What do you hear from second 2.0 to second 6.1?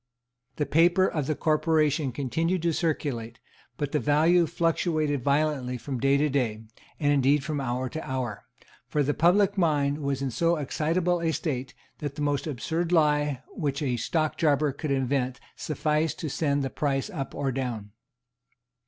continued to circulate, but the value fluctuated violently from